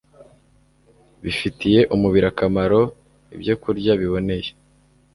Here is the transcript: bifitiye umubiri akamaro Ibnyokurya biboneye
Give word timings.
bifitiye 1.23 1.79
umubiri 1.95 2.25
akamaro 2.31 2.81
Ibnyokurya 3.35 3.91
biboneye 4.01 4.49